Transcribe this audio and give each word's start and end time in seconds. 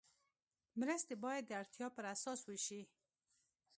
مرستې 0.79 1.15
باید 1.23 1.43
د 1.47 1.51
اړتیا 1.61 1.87
پر 1.95 2.05
اساس 2.13 2.39
وشي. 2.45 2.81